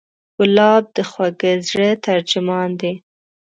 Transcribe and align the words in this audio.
ګلاب 0.37 0.83
د 0.95 0.97
خوږه 1.09 1.51
زړه 1.69 1.89
ترجمان 2.05 2.69
دی. 2.81 2.93